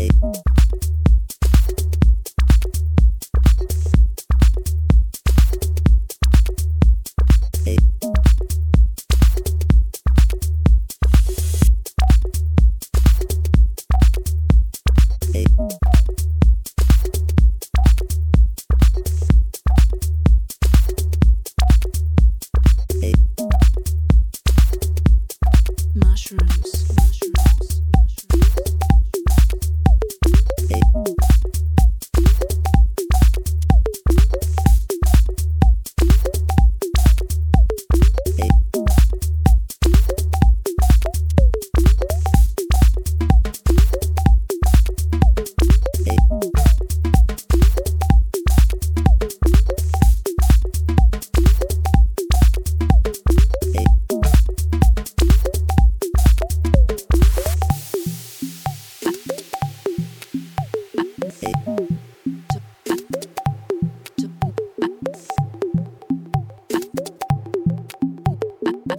[0.00, 0.40] You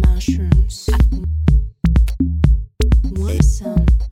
[0.00, 0.88] Mushrooms.
[0.90, 0.98] I
[3.18, 4.03] want some.